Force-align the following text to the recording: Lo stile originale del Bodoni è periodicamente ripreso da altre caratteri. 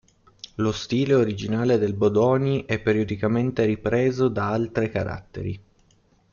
Lo 0.55 0.71
stile 0.71 1.13
originale 1.13 1.77
del 1.77 1.93
Bodoni 1.93 2.65
è 2.65 2.79
periodicamente 2.79 3.65
ripreso 3.65 4.29
da 4.29 4.49
altre 4.49 4.89
caratteri. 4.89 5.63